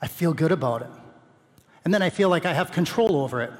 I 0.00 0.06
feel 0.06 0.32
good 0.32 0.52
about 0.52 0.80
it. 0.80 0.88
And 1.84 1.92
then 1.92 2.00
I 2.00 2.08
feel 2.08 2.30
like 2.30 2.46
I 2.46 2.54
have 2.54 2.72
control 2.72 3.16
over 3.16 3.42
it. 3.42 3.52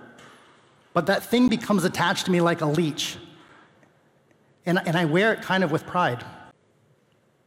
But 0.95 1.05
that 1.09 1.25
thing 1.25 1.51
becomes 1.51 1.85
attached 1.85 2.25
to 2.25 2.31
me 2.31 2.41
like 2.41 2.63
a 2.63 2.67
leech. 2.67 3.19
And, 4.65 4.81
and 4.87 4.97
I 4.97 5.05
wear 5.05 5.35
it 5.35 5.43
kind 5.43 5.63
of 5.63 5.71
with 5.71 5.87
pride. 5.87 6.25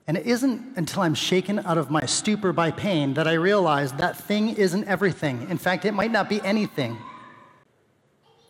And 0.05 0.17
it 0.17 0.27
isn't 0.27 0.77
until 0.77 1.01
I'm 1.01 1.15
shaken 1.15 1.57
out 1.65 1.79
of 1.79 1.89
my 1.89 2.05
stupor 2.05 2.53
by 2.53 2.69
pain 2.69 3.15
that 3.15 3.27
I 3.27 3.33
realize 3.33 3.91
that 3.93 4.17
thing 4.17 4.49
isn't 4.49 4.87
everything. 4.87 5.49
In 5.49 5.57
fact, 5.57 5.83
it 5.85 5.95
might 5.95 6.11
not 6.11 6.29
be 6.29 6.39
anything. 6.41 6.95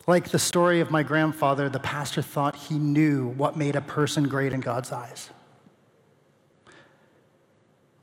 Like 0.06 0.30
the 0.30 0.38
story 0.38 0.80
of 0.80 0.90
my 0.90 1.02
grandfather, 1.02 1.68
the 1.68 1.80
pastor 1.80 2.20
thought 2.20 2.56
he 2.56 2.78
knew 2.78 3.28
what 3.28 3.56
made 3.56 3.74
a 3.74 3.80
person 3.80 4.28
great 4.28 4.52
in 4.52 4.60
God's 4.60 4.92
eyes. 4.92 5.30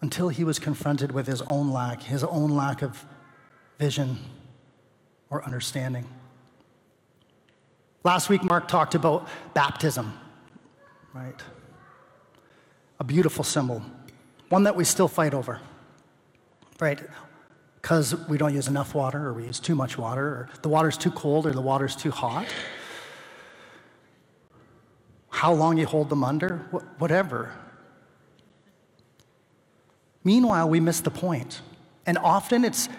Until 0.01 0.29
he 0.29 0.43
was 0.43 0.57
confronted 0.57 1.11
with 1.11 1.27
his 1.27 1.43
own 1.43 1.71
lack, 1.71 2.01
his 2.01 2.23
own 2.23 2.49
lack 2.49 2.81
of 2.81 3.05
vision 3.77 4.17
or 5.29 5.43
understanding. 5.45 6.05
Last 8.03 8.29
week, 8.29 8.43
Mark 8.43 8.67
talked 8.67 8.95
about 8.95 9.27
baptism 9.53 10.11
right? 11.13 11.41
A 12.99 13.03
beautiful 13.03 13.43
symbol, 13.43 13.81
one 14.49 14.63
that 14.63 14.75
we 14.75 14.83
still 14.83 15.07
fight 15.07 15.33
over, 15.33 15.59
right? 16.79 16.99
Because 17.81 18.15
we 18.27 18.37
don't 18.37 18.53
use 18.53 18.67
enough 18.67 18.93
water, 18.93 19.27
or 19.27 19.33
we 19.33 19.45
use 19.45 19.59
too 19.59 19.75
much 19.75 19.97
water, 19.97 20.23
or 20.23 20.49
the 20.61 20.69
water's 20.69 20.97
too 20.97 21.11
cold, 21.11 21.47
or 21.47 21.51
the 21.51 21.61
water's 21.61 21.95
too 21.95 22.11
hot. 22.11 22.45
How 25.29 25.53
long 25.53 25.77
you 25.77 25.87
hold 25.87 26.09
them 26.09 26.23
under, 26.23 26.57
whatever. 26.99 27.51
Meanwhile, 30.23 30.69
we 30.69 30.79
miss 30.79 30.99
the 30.99 31.09
point. 31.09 31.61
And 32.05 32.17
often 32.17 32.63
it's 32.63 32.89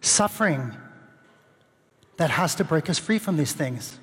suffering 0.00 0.76
that 2.16 2.30
has 2.30 2.54
to 2.56 2.64
break 2.64 2.88
us 2.88 2.98
free 2.98 3.18
from 3.18 3.36
these 3.36 3.52
things. 3.52 3.98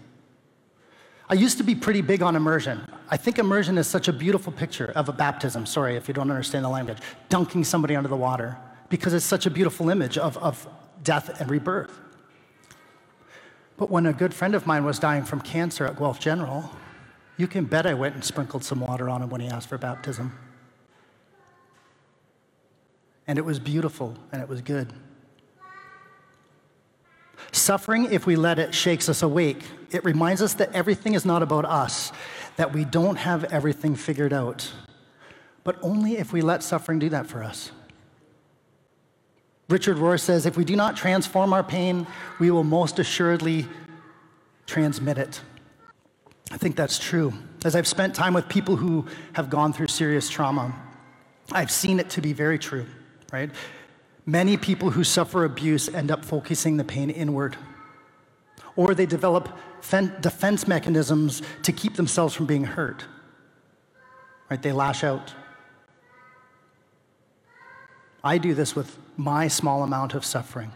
I 1.29 1.35
used 1.35 1.57
to 1.59 1.63
be 1.63 1.75
pretty 1.75 2.01
big 2.01 2.21
on 2.23 2.35
immersion. 2.35 2.81
I 3.09 3.15
think 3.15 3.37
immersion 3.37 3.77
is 3.77 3.87
such 3.87 4.07
a 4.07 4.13
beautiful 4.13 4.51
picture 4.51 4.91
of 4.95 5.07
a 5.07 5.13
baptism. 5.13 5.65
Sorry 5.65 5.95
if 5.95 6.07
you 6.07 6.13
don't 6.13 6.29
understand 6.29 6.65
the 6.65 6.69
language. 6.69 6.97
Dunking 7.29 7.63
somebody 7.63 7.95
under 7.95 8.09
the 8.09 8.15
water, 8.15 8.57
because 8.89 9.13
it's 9.13 9.25
such 9.25 9.45
a 9.45 9.49
beautiful 9.49 9.89
image 9.89 10.17
of, 10.17 10.37
of 10.37 10.67
death 11.03 11.39
and 11.39 11.49
rebirth. 11.49 11.97
But 13.77 13.89
when 13.89 14.05
a 14.05 14.13
good 14.13 14.33
friend 14.33 14.55
of 14.55 14.67
mine 14.67 14.83
was 14.83 14.99
dying 14.99 15.23
from 15.23 15.39
cancer 15.39 15.85
at 15.85 15.97
Guelph 15.97 16.19
General, 16.19 16.69
you 17.37 17.47
can 17.47 17.63
bet 17.63 17.85
I 17.85 17.93
went 17.93 18.15
and 18.15 18.23
sprinkled 18.23 18.65
some 18.65 18.81
water 18.81 19.07
on 19.09 19.23
him 19.23 19.29
when 19.29 19.39
he 19.39 19.47
asked 19.47 19.69
for 19.69 19.77
baptism. 19.77 20.37
And 23.25 23.37
it 23.37 23.45
was 23.45 23.59
beautiful 23.59 24.17
and 24.31 24.41
it 24.41 24.49
was 24.49 24.61
good. 24.61 24.91
Suffering, 27.51 28.11
if 28.11 28.25
we 28.25 28.35
let 28.35 28.59
it, 28.59 28.75
shakes 28.75 29.07
us 29.07 29.21
awake. 29.21 29.63
It 29.91 30.03
reminds 30.03 30.41
us 30.41 30.55
that 30.55 30.73
everything 30.73 31.13
is 31.13 31.25
not 31.25 31.41
about 31.41 31.65
us, 31.65 32.11
that 32.57 32.73
we 32.73 32.83
don't 32.83 33.15
have 33.15 33.45
everything 33.45 33.95
figured 33.95 34.33
out. 34.33 34.71
But 35.63 35.77
only 35.81 36.17
if 36.17 36.33
we 36.33 36.41
let 36.41 36.63
suffering 36.63 36.99
do 36.99 37.09
that 37.09 37.27
for 37.27 37.43
us. 37.43 37.71
Richard 39.69 39.97
Rohr 39.97 40.19
says 40.19 40.45
if 40.45 40.57
we 40.57 40.65
do 40.65 40.75
not 40.75 40.97
transform 40.97 41.53
our 41.53 41.63
pain, 41.63 42.07
we 42.39 42.51
will 42.51 42.63
most 42.63 42.99
assuredly 42.99 43.67
transmit 44.65 45.17
it. 45.17 45.41
I 46.51 46.57
think 46.57 46.75
that's 46.75 46.97
true. 46.97 47.33
As 47.63 47.75
I've 47.75 47.87
spent 47.87 48.15
time 48.15 48.33
with 48.33 48.49
people 48.49 48.75
who 48.75 49.05
have 49.33 49.49
gone 49.49 49.71
through 49.71 49.87
serious 49.87 50.27
trauma, 50.29 50.73
I've 51.51 51.71
seen 51.71 51.99
it 51.99 52.09
to 52.11 52.21
be 52.21 52.33
very 52.33 52.57
true, 52.57 52.87
right? 53.31 53.51
Many 54.25 54.57
people 54.57 54.89
who 54.89 55.03
suffer 55.03 55.45
abuse 55.45 55.87
end 55.89 56.09
up 56.09 56.25
focusing 56.25 56.77
the 56.77 56.83
pain 56.83 57.09
inward, 57.11 57.55
or 58.75 58.95
they 58.95 59.05
develop 59.05 59.49
defense 60.21 60.67
mechanisms 60.67 61.41
to 61.63 61.71
keep 61.71 61.95
themselves 61.95 62.33
from 62.33 62.47
being 62.47 62.63
hurt. 62.63 63.05
Right? 64.49 64.61
They 64.61 64.71
lash 64.71 65.03
out. 65.03 65.33
I 68.23 68.37
do 68.37 68.53
this 68.53 68.75
with 68.75 68.97
my 69.17 69.47
small 69.47 69.83
amount 69.83 70.13
of 70.13 70.25
suffering. 70.25 70.71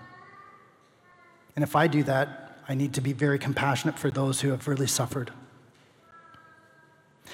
And 1.55 1.63
if 1.63 1.75
I 1.75 1.87
do 1.87 2.03
that, 2.03 2.57
I 2.67 2.75
need 2.75 2.93
to 2.93 3.01
be 3.01 3.13
very 3.13 3.37
compassionate 3.37 3.99
for 3.99 4.09
those 4.09 4.41
who 4.41 4.49
have 4.51 4.67
really 4.67 4.87
suffered. 4.87 5.31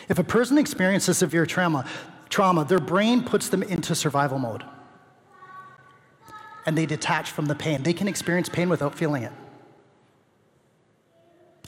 If 0.08 0.18
a 0.18 0.24
person 0.24 0.58
experiences 0.58 1.18
severe 1.18 1.46
trauma, 1.46 1.86
trauma, 2.30 2.66
their 2.66 2.80
brain 2.80 3.24
puts 3.24 3.50
them 3.50 3.64
into 3.64 3.94
survival 3.96 4.40
mode. 4.40 4.64
And 6.66 6.78
they 6.78 6.86
detach 6.86 7.32
from 7.32 7.46
the 7.46 7.56
pain. 7.56 7.84
They 7.84 7.94
can 7.94 8.08
experience 8.08 8.50
pain 8.50 8.70
without 8.70 8.96
feeling 8.96 9.24
it. 9.24 9.32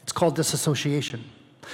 It's 0.03 0.11
called 0.11 0.35
disassociation. 0.35 1.23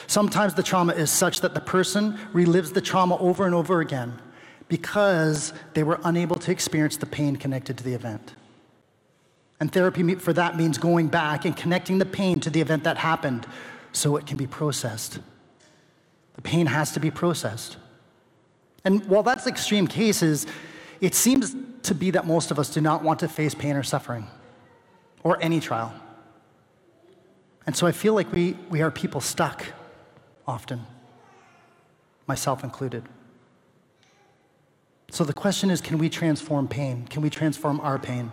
Sometimes 0.06 0.54
the 0.54 0.64
trauma 0.64 0.94
is 0.94 1.10
such 1.10 1.42
that 1.42 1.54
the 1.54 1.62
person 1.62 2.18
relives 2.34 2.74
the 2.74 2.82
trauma 2.82 3.18
over 3.18 3.46
and 3.46 3.56
over 3.56 3.80
again 3.82 4.20
because 4.68 5.54
they 5.74 5.84
were 5.84 6.00
unable 6.04 6.36
to 6.38 6.52
experience 6.52 6.98
the 6.98 7.06
pain 7.06 7.36
connected 7.36 7.78
to 7.78 7.84
the 7.84 7.94
event. 7.94 8.34
And 9.60 9.72
therapy 9.72 10.16
for 10.16 10.34
that 10.34 10.56
means 10.56 10.78
going 10.78 11.08
back 11.08 11.46
and 11.46 11.56
connecting 11.56 11.98
the 11.98 12.06
pain 12.06 12.40
to 12.42 12.50
the 12.50 12.62
event 12.62 12.84
that 12.84 12.98
happened 12.98 13.48
so 13.92 14.18
it 14.18 14.28
can 14.28 14.38
be 14.38 14.46
processed. 14.48 15.20
The 16.36 16.42
pain 16.42 16.68
has 16.68 16.92
to 16.92 17.00
be 17.00 17.10
processed. 17.10 17.78
And 18.86 19.04
while 19.06 19.24
that's 19.24 19.48
extreme 19.48 19.88
cases, 19.88 20.46
it 21.02 21.16
seems 21.16 21.56
to 21.84 21.96
be 21.96 22.12
that 22.12 22.28
most 22.28 22.52
of 22.52 22.60
us 22.60 22.70
do 22.70 22.82
not 22.82 23.04
want 23.04 23.20
to 23.22 23.28
face 23.28 23.56
pain 23.56 23.76
or 23.76 23.84
suffering 23.84 24.28
or 25.24 25.42
any 25.42 25.60
trial. 25.60 25.94
And 27.66 27.76
so 27.76 27.88
I 27.88 27.92
feel 27.92 28.14
like 28.14 28.32
we, 28.32 28.54
we 28.70 28.82
are 28.82 28.92
people 28.92 29.20
stuck 29.20 29.66
often, 30.48 30.86
myself 32.28 32.64
included. 32.64 33.04
So 35.12 35.24
the 35.24 35.34
question 35.34 35.72
is 35.72 35.82
can 35.82 35.98
we 35.98 36.10
transform 36.10 36.68
pain? 36.68 37.08
Can 37.10 37.22
we 37.22 37.30
transform 37.30 37.80
our 37.82 37.98
pain? 37.98 38.32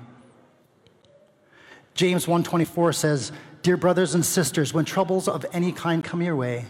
James 1.94 2.26
1:24 2.26 2.92
says, 2.92 3.30
"Dear 3.62 3.76
brothers 3.76 4.14
and 4.14 4.24
sisters, 4.24 4.74
when 4.74 4.84
troubles 4.84 5.28
of 5.28 5.46
any 5.52 5.70
kind 5.70 6.02
come 6.02 6.20
your 6.20 6.34
way, 6.34 6.66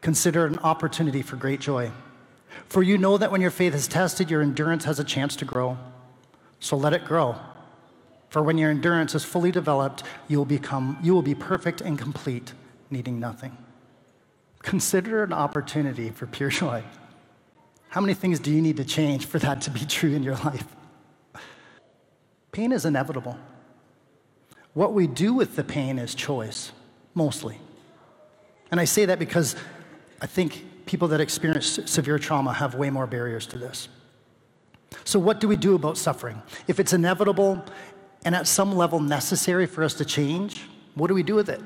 consider 0.00 0.46
it 0.46 0.52
an 0.52 0.58
opportunity 0.60 1.22
for 1.22 1.36
great 1.36 1.60
joy. 1.60 1.90
For 2.68 2.82
you 2.82 2.96
know 2.96 3.18
that 3.18 3.32
when 3.32 3.40
your 3.40 3.50
faith 3.50 3.74
is 3.74 3.88
tested, 3.88 4.30
your 4.30 4.40
endurance 4.40 4.84
has 4.84 5.00
a 5.00 5.04
chance 5.04 5.34
to 5.36 5.44
grow. 5.44 5.76
So 6.60 6.76
let 6.76 6.92
it 6.92 7.04
grow. 7.04 7.36
For 8.28 8.42
when 8.42 8.56
your 8.56 8.70
endurance 8.70 9.14
is 9.14 9.24
fully 9.24 9.50
developed, 9.50 10.04
you 10.28 10.38
will 10.38 10.44
become 10.44 10.98
you 11.02 11.12
will 11.12 11.22
be 11.22 11.34
perfect 11.34 11.80
and 11.80 11.98
complete, 11.98 12.52
needing 12.90 13.18
nothing." 13.18 13.56
Consider 14.62 15.22
it 15.22 15.26
an 15.26 15.32
opportunity 15.32 16.10
for 16.10 16.26
pure 16.26 16.50
joy. 16.62 16.84
How 17.88 18.00
many 18.00 18.14
things 18.14 18.40
do 18.40 18.52
you 18.52 18.60
need 18.60 18.76
to 18.76 18.84
change 18.84 19.26
for 19.26 19.38
that 19.38 19.60
to 19.62 19.70
be 19.70 19.80
true 19.80 20.12
in 20.12 20.22
your 20.22 20.34
life? 20.36 20.66
Pain 22.52 22.72
is 22.72 22.84
inevitable. 22.84 23.38
What 24.74 24.92
we 24.92 25.06
do 25.06 25.32
with 25.32 25.56
the 25.56 25.64
pain 25.64 25.98
is 25.98 26.14
choice, 26.14 26.72
mostly. 27.14 27.58
And 28.70 28.80
I 28.80 28.84
say 28.84 29.06
that 29.06 29.18
because 29.18 29.56
I 30.20 30.26
think 30.26 30.64
people 30.86 31.08
that 31.08 31.20
experience 31.20 31.80
severe 31.86 32.18
trauma 32.18 32.52
have 32.52 32.74
way 32.74 32.90
more 32.90 33.06
barriers 33.06 33.46
to 33.48 33.58
this. 33.58 33.88
So, 35.04 35.18
what 35.18 35.40
do 35.40 35.48
we 35.48 35.56
do 35.56 35.74
about 35.74 35.98
suffering? 35.98 36.40
If 36.68 36.80
it's 36.80 36.92
inevitable 36.92 37.64
and 38.24 38.34
at 38.34 38.46
some 38.46 38.74
level 38.74 39.00
necessary 39.00 39.66
for 39.66 39.82
us 39.82 39.94
to 39.94 40.04
change, 40.04 40.62
what 40.94 41.08
do 41.08 41.14
we 41.14 41.22
do 41.22 41.34
with 41.34 41.48
it? 41.48 41.60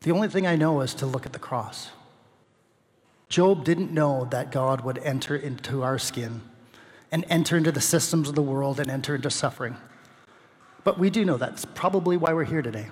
The 0.00 0.12
only 0.12 0.28
thing 0.28 0.46
I 0.46 0.56
know 0.56 0.80
is 0.80 0.94
to 0.94 1.06
look 1.06 1.26
at 1.26 1.32
the 1.32 1.38
cross. 1.38 1.90
Job 3.28 3.64
didn't 3.64 3.92
know 3.92 4.26
that 4.30 4.50
God 4.50 4.80
would 4.82 4.98
enter 4.98 5.36
into 5.36 5.82
our 5.82 5.98
skin 5.98 6.40
and 7.12 7.24
enter 7.28 7.56
into 7.56 7.72
the 7.72 7.80
systems 7.80 8.28
of 8.28 8.34
the 8.34 8.42
world 8.42 8.80
and 8.80 8.90
enter 8.90 9.14
into 9.14 9.30
suffering. 9.30 9.76
But 10.84 10.98
we 10.98 11.10
do 11.10 11.24
know 11.24 11.36
that's 11.36 11.64
probably 11.64 12.16
why 12.16 12.32
we're 12.32 12.44
here 12.44 12.62
today, 12.62 12.88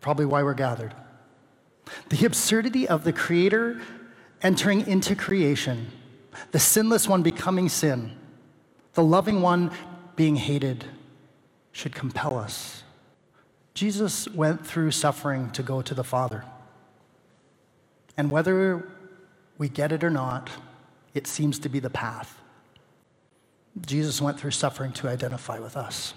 probably 0.00 0.26
why 0.26 0.42
we're 0.42 0.54
gathered. 0.54 0.94
The 2.10 2.26
absurdity 2.26 2.86
of 2.88 3.04
the 3.04 3.12
Creator 3.12 3.80
entering 4.42 4.86
into 4.86 5.14
creation, 5.14 5.90
the 6.50 6.58
sinless 6.58 7.08
one 7.08 7.22
becoming 7.22 7.68
sin, 7.68 8.16
the 8.94 9.02
loving 9.02 9.40
one 9.40 9.70
being 10.16 10.36
hated, 10.36 10.84
should 11.72 11.94
compel 11.94 12.36
us. 12.36 12.82
Jesus 13.74 14.28
went 14.28 14.66
through 14.66 14.90
suffering 14.90 15.50
to 15.52 15.62
go 15.62 15.80
to 15.80 15.94
the 15.94 16.04
Father. 16.04 16.44
And 18.16 18.30
whether 18.30 18.86
we 19.62 19.68
get 19.68 19.92
it 19.92 20.02
or 20.02 20.10
not, 20.10 20.50
it 21.14 21.24
seems 21.24 21.56
to 21.60 21.68
be 21.68 21.78
the 21.78 21.88
path. 21.88 22.40
Jesus 23.86 24.20
went 24.20 24.40
through 24.40 24.50
suffering 24.50 24.90
to 24.94 25.08
identify 25.08 25.60
with 25.60 25.76
us. 25.76 26.14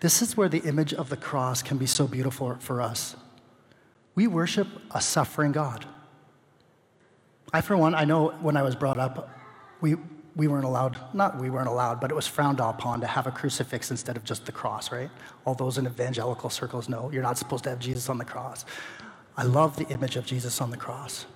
This 0.00 0.22
is 0.22 0.36
where 0.36 0.48
the 0.48 0.60
image 0.60 0.94
of 0.94 1.08
the 1.08 1.16
cross 1.16 1.62
can 1.62 1.78
be 1.78 1.86
so 1.86 2.06
beautiful 2.06 2.54
for 2.60 2.80
us. 2.80 3.16
We 4.14 4.28
worship 4.28 4.68
a 4.92 5.00
suffering 5.00 5.50
God. 5.50 5.84
I, 7.52 7.60
for 7.60 7.76
one, 7.76 7.96
I 7.96 8.04
know 8.04 8.28
when 8.40 8.56
I 8.56 8.62
was 8.62 8.76
brought 8.76 8.96
up, 8.96 9.28
we, 9.80 9.96
we 10.36 10.46
weren't 10.46 10.64
allowed, 10.64 10.96
not 11.12 11.40
we 11.40 11.50
weren't 11.50 11.66
allowed, 11.66 12.00
but 12.00 12.12
it 12.12 12.14
was 12.14 12.28
frowned 12.28 12.60
upon 12.60 13.00
to 13.00 13.08
have 13.08 13.26
a 13.26 13.32
crucifix 13.32 13.90
instead 13.90 14.16
of 14.16 14.22
just 14.22 14.46
the 14.46 14.52
cross, 14.52 14.92
right? 14.92 15.10
All 15.44 15.56
those 15.56 15.76
in 15.76 15.86
evangelical 15.86 16.50
circles 16.50 16.88
know 16.88 17.10
you're 17.12 17.24
not 17.24 17.36
supposed 17.36 17.64
to 17.64 17.70
have 17.70 17.80
Jesus 17.80 18.08
on 18.08 18.16
the 18.16 18.24
cross. 18.24 18.64
I 19.36 19.42
love 19.42 19.76
the 19.76 19.86
image 19.88 20.16
of 20.16 20.24
Jesus 20.24 20.60
on 20.60 20.70
the 20.70 20.76
cross. 20.76 21.26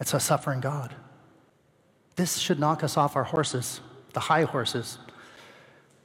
It's 0.00 0.14
a 0.14 0.20
suffering 0.20 0.60
God. 0.60 0.94
This 2.16 2.38
should 2.38 2.58
knock 2.60 2.84
us 2.84 2.96
off 2.96 3.16
our 3.16 3.24
horses, 3.24 3.80
the 4.12 4.20
high 4.20 4.44
horses. 4.44 4.98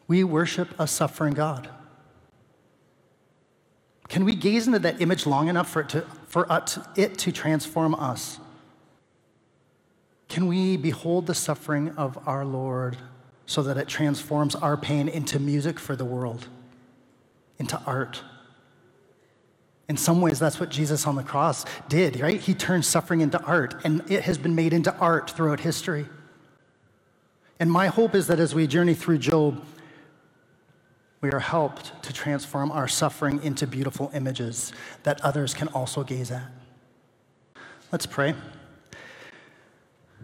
We 0.08 0.24
worship 0.24 0.74
a 0.80 0.88
suffering 0.88 1.34
God. 1.34 1.70
Can 4.10 4.26
we 4.26 4.36
gaze 4.36 4.68
into 4.68 4.80
that 4.80 5.02
image 5.02 5.26
long 5.26 5.48
enough 5.48 5.70
for 5.70 5.82
it 5.82 5.90
to, 5.90 6.02
for 6.28 6.48
it 6.96 7.18
to 7.18 7.32
transform 7.32 7.96
us? 7.96 8.40
Can 10.30 10.48
we 10.48 10.78
behold 10.78 11.28
the 11.28 11.36
suffering 11.36 11.90
of 11.98 12.18
our 12.28 12.46
Lord 12.46 12.98
so 13.46 13.62
that 13.64 13.78
it 13.78 13.88
transforms 13.88 14.56
our 14.56 14.78
pain 14.78 15.08
into 15.08 15.40
music 15.40 15.80
for 15.80 15.96
the 15.96 16.06
world, 16.06 16.48
into 17.60 17.80
art? 17.86 18.24
In 19.90 19.98
some 19.98 20.22
ways, 20.22 20.40
that's 20.40 20.60
what 20.60 20.70
Jesus 20.70 21.06
on 21.06 21.16
the 21.16 21.24
cross 21.24 21.66
did, 21.90 22.20
right? 22.20 22.40
He 22.40 22.54
turned 22.54 22.86
suffering 22.86 23.22
into 23.22 23.42
art, 23.44 23.76
and 23.84 24.02
it 24.10 24.24
has 24.24 24.38
been 24.38 24.56
made 24.56 24.74
into 24.74 24.96
art 24.98 25.30
throughout 25.30 25.60
history. 25.60 26.06
And 27.60 27.72
my 27.72 27.88
hope 27.88 28.16
is 28.16 28.28
that 28.28 28.40
as 28.40 28.56
we 28.56 28.66
journey 28.66 28.94
through 28.94 29.18
Job, 29.18 29.64
we 31.22 31.32
are 31.32 31.40
helped 31.40 32.04
to 32.04 32.12
transform 32.12 32.72
our 32.72 32.88
suffering 32.88 33.42
into 33.44 33.66
beautiful 33.66 34.12
images 34.14 34.74
that 35.04 35.22
others 35.22 35.54
can 35.54 35.70
also 35.70 36.04
gaze 36.04 36.32
at. 36.32 36.52
Let's 37.92 38.06
pray. 38.06 38.36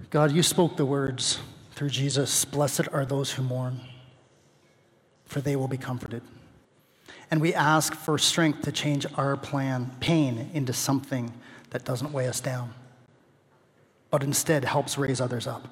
God, 0.10 0.32
you 0.32 0.44
spoke 0.44 0.76
the 0.76 0.86
words 0.86 1.40
through 1.72 1.90
Jesus 1.90 2.44
Blessed 2.44 2.90
are 2.92 3.06
those 3.06 3.32
who 3.32 3.44
mourn, 3.44 3.80
for 5.26 5.40
they 5.40 5.56
will 5.56 5.68
be 5.68 5.78
comforted. 5.78 6.24
And 7.32 7.42
we 7.42 7.54
ask 7.54 7.94
for 7.94 8.18
strength 8.18 8.64
to 8.64 8.72
change 8.72 9.06
our 9.16 9.38
plan, 9.38 9.92
pain, 10.00 10.50
into 10.54 10.74
something 10.74 11.32
that 11.70 11.86
doesn't 11.86 12.12
weigh 12.12 12.28
us 12.28 12.40
down, 12.40 12.74
but 14.10 14.24
instead 14.24 14.66
helps 14.66 14.98
raise 14.98 15.22
others 15.22 15.46
up. 15.46 15.68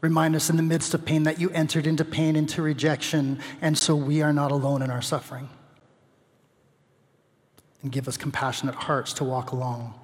Remind 0.00 0.34
us 0.34 0.50
in 0.50 0.56
the 0.56 0.62
midst 0.62 0.94
of 0.94 1.04
pain 1.04 1.24
that 1.24 1.40
you 1.40 1.50
entered 1.50 1.86
into 1.86 2.04
pain, 2.04 2.34
into 2.34 2.60
rejection, 2.62 3.40
and 3.60 3.78
so 3.78 3.94
we 3.94 4.20
are 4.20 4.32
not 4.32 4.50
alone 4.50 4.82
in 4.82 4.90
our 4.90 5.02
suffering. 5.02 5.48
And 7.82 7.90
give 7.90 8.06
us 8.06 8.16
compassionate 8.16 8.74
hearts 8.74 9.12
to 9.14 9.24
walk 9.24 9.52
along 9.52 9.94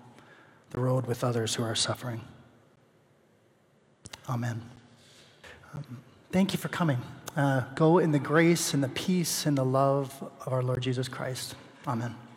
the 0.71 0.81
road 0.81 1.07
with 1.07 1.25
others 1.25 1.55
who 1.55 1.63
are 1.63 1.75
suffering. 1.75 2.21
Amen. 4.29 4.63
Um, 5.75 5.99
thank 6.31 6.53
you 6.53 6.59
for 6.59 6.69
coming. 6.69 6.99
Uh, 7.39 7.63
go 7.77 7.99
in 7.99 8.11
the 8.11 8.19
grace 8.19 8.75
and 8.75 8.83
the 8.83 8.89
peace 8.89 9.47
and 9.47 9.57
the 9.57 9.65
love 9.65 10.13
of 10.45 10.53
our 10.53 10.61
Lord 10.61 10.81
Jesus 10.83 11.07
Christ. 11.07 11.55
Amen. 11.87 12.28